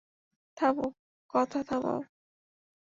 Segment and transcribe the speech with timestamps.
[0.57, 0.87] থামো,
[1.33, 1.99] কথা থামাও!